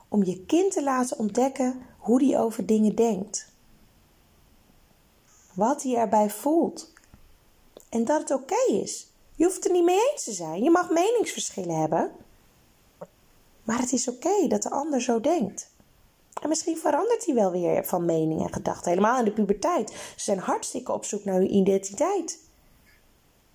om 0.08 0.24
je 0.24 0.46
kind 0.46 0.72
te 0.72 0.84
laten 0.84 1.18
ontdekken 1.18 1.82
hoe 1.98 2.20
die 2.20 2.38
over 2.38 2.66
dingen 2.66 2.96
denkt. 2.96 3.48
Wat 5.54 5.84
hij 5.84 5.96
erbij 5.96 6.30
voelt. 6.30 6.94
En 7.90 8.06
dat 8.06 8.20
het 8.20 8.32
oké 8.32 8.72
is. 8.72 9.08
Je 9.36 9.44
hoeft 9.44 9.66
er 9.66 9.72
niet 9.72 9.84
mee 9.84 10.10
eens 10.12 10.24
te 10.24 10.32
zijn. 10.32 10.64
Je 10.64 10.70
mag 10.70 10.90
meningsverschillen 10.90 11.80
hebben. 11.80 12.12
Maar 13.64 13.80
het 13.80 13.92
is 13.92 14.08
oké 14.08 14.48
dat 14.48 14.64
de 14.64 14.70
ander 14.70 15.02
zo 15.02 15.22
denkt. 15.22 15.70
En 16.42 16.50
misschien 16.50 16.78
verandert 16.78 17.26
hij 17.26 17.36
wel 17.36 17.52
weer 17.52 17.86
van 17.86 18.06
mening 18.06 18.42
en 18.42 18.54
gedachten. 18.54 18.90
Helemaal 18.90 19.20
in 19.20 19.26
de 19.26 19.32
puberteit. 19.32 19.90
Ze 19.90 20.24
zijn 20.24 20.40
hartstikke 20.40 20.92
op 20.92 21.06
zoek 21.06 21.24
naar 21.24 21.36
hun 21.36 21.56
identiteit. 21.56 22.40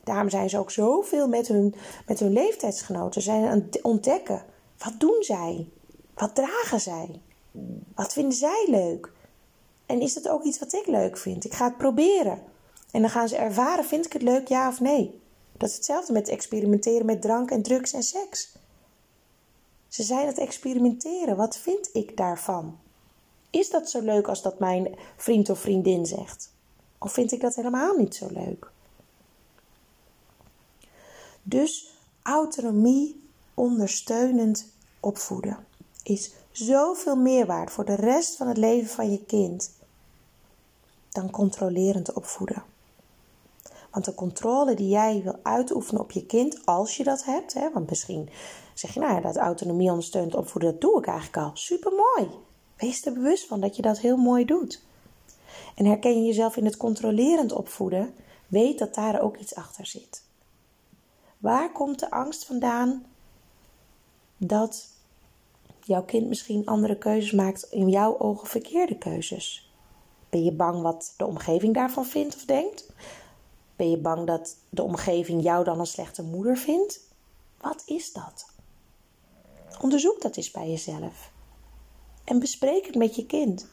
Daarom 0.04 0.30
zijn 0.30 0.50
ze 0.50 0.58
ook 0.58 0.70
zoveel 0.70 1.28
met 1.28 1.48
hun, 1.48 1.74
met 2.06 2.20
hun 2.20 2.32
leeftijdsgenoten. 2.32 3.22
Ze 3.22 3.30
zijn 3.30 3.44
aan 3.44 3.66
het 3.70 3.82
ontdekken. 3.82 4.44
Wat 4.78 4.94
doen 4.98 5.16
zij? 5.20 5.68
Wat 6.14 6.34
dragen 6.34 6.80
zij? 6.80 7.20
Wat 7.94 8.12
vinden 8.12 8.32
zij 8.32 8.66
leuk? 8.70 9.12
En 9.86 10.00
is 10.00 10.14
dat 10.14 10.28
ook 10.28 10.42
iets 10.42 10.58
wat 10.58 10.72
ik 10.72 10.86
leuk 10.86 11.18
vind? 11.18 11.44
Ik 11.44 11.54
ga 11.54 11.64
het 11.64 11.76
proberen. 11.76 12.42
En 12.90 13.00
dan 13.00 13.10
gaan 13.10 13.28
ze 13.28 13.36
ervaren, 13.36 13.84
vind 13.84 14.06
ik 14.06 14.12
het 14.12 14.22
leuk, 14.22 14.48
ja 14.48 14.68
of 14.68 14.80
nee? 14.80 15.20
Dat 15.56 15.68
is 15.68 15.74
hetzelfde 15.74 16.12
met 16.12 16.28
experimenteren 16.28 17.06
met 17.06 17.22
drank 17.22 17.50
en 17.50 17.62
drugs 17.62 17.92
en 17.92 18.02
seks. 18.02 18.56
Ze 19.88 20.02
zijn 20.02 20.26
het 20.26 20.38
experimenteren. 20.38 21.36
Wat 21.36 21.56
vind 21.56 21.90
ik 21.92 22.16
daarvan? 22.16 22.78
Is 23.50 23.70
dat 23.70 23.90
zo 23.90 24.00
leuk 24.00 24.28
als 24.28 24.42
dat 24.42 24.58
mijn 24.58 24.94
vriend 25.16 25.50
of 25.50 25.58
vriendin 25.58 26.06
zegt? 26.06 26.52
Of 26.98 27.12
vind 27.12 27.32
ik 27.32 27.40
dat 27.40 27.54
helemaal 27.54 27.96
niet 27.96 28.14
zo 28.14 28.26
leuk? 28.30 28.72
Dus 31.46 31.90
autonomie 32.22 33.28
ondersteunend 33.54 34.72
opvoeden 35.00 35.66
is 36.02 36.32
zoveel 36.50 37.16
meer 37.16 37.46
waard 37.46 37.70
voor 37.70 37.84
de 37.84 37.94
rest 37.94 38.36
van 38.36 38.48
het 38.48 38.56
leven 38.56 38.88
van 38.88 39.10
je 39.10 39.24
kind 39.24 39.72
dan 41.08 41.30
controlerend 41.30 42.12
opvoeden. 42.12 42.62
Want 43.90 44.04
de 44.04 44.14
controle 44.14 44.74
die 44.74 44.88
jij 44.88 45.20
wil 45.22 45.38
uitoefenen 45.42 46.02
op 46.02 46.10
je 46.10 46.26
kind, 46.26 46.66
als 46.66 46.96
je 46.96 47.04
dat 47.04 47.24
hebt, 47.24 47.54
hè, 47.54 47.70
want 47.72 47.88
misschien 47.88 48.28
zeg 48.74 48.94
je, 48.94 49.00
nou 49.00 49.14
ja, 49.14 49.20
dat 49.20 49.36
autonomie 49.36 49.90
ondersteunend 49.90 50.34
opvoeden, 50.34 50.70
dat 50.70 50.80
doe 50.80 50.98
ik 50.98 51.06
eigenlijk 51.06 51.36
al. 51.36 51.50
Super 51.54 51.92
mooi. 51.92 52.30
Wees 52.76 53.06
er 53.06 53.12
bewust 53.12 53.46
van 53.46 53.60
dat 53.60 53.76
je 53.76 53.82
dat 53.82 53.98
heel 53.98 54.16
mooi 54.16 54.44
doet. 54.44 54.82
En 55.74 55.84
herken 55.84 56.18
je 56.18 56.26
jezelf 56.26 56.56
in 56.56 56.64
het 56.64 56.76
controlerend 56.76 57.52
opvoeden, 57.52 58.14
weet 58.46 58.78
dat 58.78 58.94
daar 58.94 59.20
ook 59.20 59.36
iets 59.36 59.54
achter 59.54 59.86
zit. 59.86 60.23
Waar 61.44 61.72
komt 61.72 61.98
de 61.98 62.10
angst 62.10 62.44
vandaan 62.44 63.06
dat 64.36 64.88
jouw 65.80 66.04
kind 66.04 66.28
misschien 66.28 66.66
andere 66.66 66.98
keuzes 66.98 67.32
maakt, 67.32 67.62
in 67.70 67.88
jouw 67.88 68.18
ogen 68.18 68.48
verkeerde 68.48 68.98
keuzes? 68.98 69.72
Ben 70.30 70.44
je 70.44 70.52
bang 70.52 70.82
wat 70.82 71.14
de 71.16 71.26
omgeving 71.26 71.74
daarvan 71.74 72.06
vindt 72.06 72.34
of 72.34 72.44
denkt? 72.44 72.92
Ben 73.76 73.90
je 73.90 73.96
bang 73.96 74.26
dat 74.26 74.56
de 74.68 74.82
omgeving 74.82 75.42
jou 75.42 75.64
dan 75.64 75.80
een 75.80 75.86
slechte 75.86 76.22
moeder 76.22 76.56
vindt? 76.56 77.00
Wat 77.60 77.82
is 77.86 78.12
dat? 78.12 78.46
Onderzoek 79.80 80.20
dat 80.20 80.36
eens 80.36 80.50
bij 80.50 80.68
jezelf. 80.68 81.30
En 82.24 82.38
bespreek 82.38 82.86
het 82.86 82.94
met 82.94 83.16
je 83.16 83.26
kind. 83.26 83.66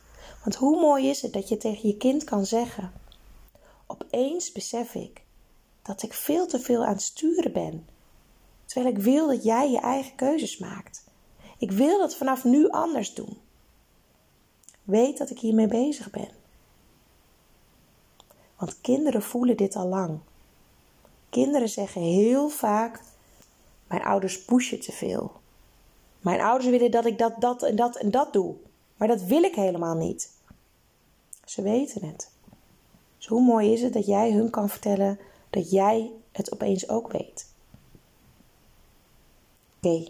Want 0.44 0.56
hoe 0.56 0.80
mooi 0.80 1.10
is 1.10 1.22
het 1.22 1.34
dat 1.34 1.50
je 1.50 1.58
tegen 1.58 1.88
je 1.88 1.98
kind 1.98 2.24
kan 2.24 2.46
zeggen: 2.46 2.92
Opeens 3.88 4.52
besef 4.52 4.96
ik 4.96 5.22
dat 5.82 6.04
ik 6.04 6.14
veel 6.14 6.48
te 6.48 6.60
veel 6.60 6.86
aan 6.86 6.94
het 6.94 7.02
sturen 7.02 7.54
ben. 7.54 7.88
Terwijl 8.66 8.96
ik 8.96 9.02
wil 9.02 9.28
dat 9.28 9.44
jij 9.44 9.72
je 9.72 9.80
eigen 9.80 10.16
keuzes 10.16 10.58
maakt. 10.58 11.04
Ik 11.58 11.72
wil 11.72 12.00
dat 12.00 12.16
vanaf 12.16 12.44
nu 12.44 12.70
anders 12.70 13.14
doen. 13.14 13.38
Weet 14.84 15.18
dat 15.18 15.30
ik 15.30 15.40
hiermee 15.40 15.68
bezig 15.68 16.10
ben. 16.10 16.30
Want 18.58 18.82
kinderen 18.82 19.22
voelen 19.22 19.58
dit 19.58 19.76
al 19.76 19.88
lang. 19.88 20.20
Kinderen 21.30 21.70
zeggen 21.70 22.02
heel 22.02 22.50
vaak: 22.50 23.02
Mijn 23.88 24.04
ouders 24.04 24.46
pushen 24.46 24.80
te 24.80 24.92
veel. 24.92 25.32
Mijn 26.20 26.42
ouders 26.42 26.70
willen 26.70 26.92
dat 26.92 27.06
ik 27.06 27.18
dat, 27.18 27.42
dat 27.42 27.64
en 27.64 27.76
dat 27.76 27.96
en 27.96 28.12
dat 28.12 28.34
doe. 28.34 28.56
Maar 28.98 29.08
dat 29.08 29.22
wil 29.22 29.44
ik 29.44 29.56
helemaal 29.56 29.96
niet. 29.96 30.32
Ze 31.46 31.62
weten 31.62 32.06
het. 32.06 32.32
Dus 33.18 33.28
hoe 33.28 33.42
mooi 33.42 33.72
is 33.74 33.82
het 33.82 33.94
dat 33.94 34.06
jij 34.06 34.32
hun 34.32 34.50
kan 34.50 34.70
vertellen 34.70 35.20
dat 35.52 35.72
jij 35.72 36.12
het 36.32 36.54
opeens 36.54 36.90
ook 36.90 37.12
weet. 37.12 37.50
Oké, 39.78 40.08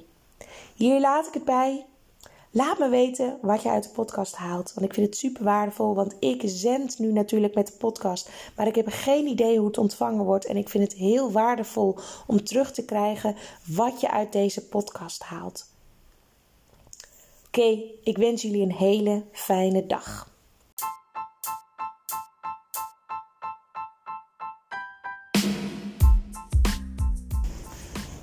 hier 0.75 0.99
laat 0.99 1.27
ik 1.27 1.33
het 1.33 1.45
bij. 1.45 1.85
Laat 2.53 2.79
me 2.79 2.89
weten 2.89 3.37
wat 3.41 3.61
je 3.61 3.69
uit 3.69 3.83
de 3.83 3.89
podcast 3.89 4.35
haalt. 4.35 4.73
Want 4.73 4.85
ik 4.85 4.93
vind 4.93 5.05
het 5.05 5.17
super 5.17 5.43
waardevol. 5.43 5.95
Want 5.95 6.15
ik 6.19 6.41
zend 6.45 6.99
nu 6.99 7.11
natuurlijk 7.11 7.55
met 7.55 7.67
de 7.67 7.73
podcast. 7.77 8.29
Maar 8.55 8.67
ik 8.67 8.75
heb 8.75 8.87
geen 8.89 9.27
idee 9.27 9.57
hoe 9.57 9.67
het 9.67 9.77
ontvangen 9.77 10.25
wordt. 10.25 10.45
En 10.45 10.57
ik 10.57 10.69
vind 10.69 10.83
het 10.83 10.93
heel 10.93 11.31
waardevol 11.31 11.97
om 12.27 12.43
terug 12.43 12.71
te 12.71 12.85
krijgen 12.85 13.35
wat 13.67 14.01
je 14.01 14.11
uit 14.11 14.31
deze 14.31 14.67
podcast 14.67 15.23
haalt. 15.23 15.69
Oké, 17.47 17.81
ik 18.03 18.17
wens 18.17 18.41
jullie 18.41 18.61
een 18.61 18.73
hele 18.73 19.23
fijne 19.31 19.87
dag. 19.87 20.30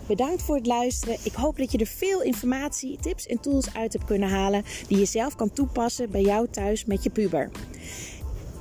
Bedankt 0.08 0.42
voor 0.42 0.56
het 0.56 0.66
luisteren. 0.66 1.16
Ik 1.22 1.32
hoop 1.32 1.56
dat 1.56 1.72
je 1.72 1.78
er 1.78 1.86
veel 1.86 2.22
informatie, 2.22 2.98
tips 3.00 3.26
en 3.26 3.40
tools 3.40 3.74
uit 3.74 3.92
hebt 3.92 4.04
kunnen 4.04 4.28
halen 4.28 4.64
die 4.86 4.98
je 4.98 5.04
zelf 5.04 5.36
kan 5.36 5.52
toepassen 5.52 6.10
bij 6.10 6.22
jou 6.22 6.48
thuis 6.50 6.84
met 6.84 7.02
je 7.02 7.10
puber. 7.10 7.50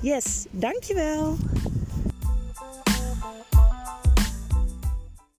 Yes, 0.00 0.46
dankjewel. 0.50 1.36